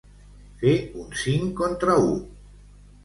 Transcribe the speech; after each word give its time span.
Fer 0.61 0.71
un 1.03 1.13
cinc 1.25 1.53
contra 1.63 1.99
u. 2.09 2.13